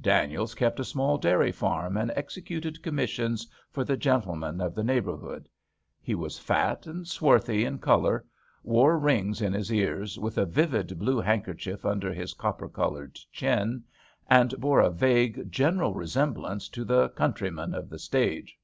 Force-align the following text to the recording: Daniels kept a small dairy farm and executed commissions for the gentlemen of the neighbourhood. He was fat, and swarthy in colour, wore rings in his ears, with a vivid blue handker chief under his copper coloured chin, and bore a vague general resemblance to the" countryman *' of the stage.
Daniels 0.00 0.54
kept 0.54 0.80
a 0.80 0.82
small 0.84 1.18
dairy 1.18 1.52
farm 1.52 1.98
and 1.98 2.10
executed 2.16 2.82
commissions 2.82 3.46
for 3.70 3.84
the 3.84 3.98
gentlemen 3.98 4.58
of 4.58 4.74
the 4.74 4.82
neighbourhood. 4.82 5.46
He 6.00 6.14
was 6.14 6.38
fat, 6.38 6.86
and 6.86 7.06
swarthy 7.06 7.66
in 7.66 7.78
colour, 7.80 8.24
wore 8.62 8.98
rings 8.98 9.42
in 9.42 9.52
his 9.52 9.70
ears, 9.70 10.18
with 10.18 10.38
a 10.38 10.46
vivid 10.46 10.98
blue 10.98 11.20
handker 11.20 11.58
chief 11.58 11.84
under 11.84 12.14
his 12.14 12.32
copper 12.32 12.70
coloured 12.70 13.16
chin, 13.30 13.84
and 14.26 14.58
bore 14.58 14.80
a 14.80 14.88
vague 14.88 15.52
general 15.52 15.92
resemblance 15.92 16.70
to 16.70 16.82
the" 16.82 17.10
countryman 17.10 17.74
*' 17.74 17.74
of 17.74 17.90
the 17.90 17.98
stage. 17.98 18.56